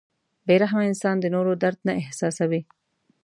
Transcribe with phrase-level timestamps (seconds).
[0.45, 2.61] •بې رحمه انسان د نورو درد نه احساسوي.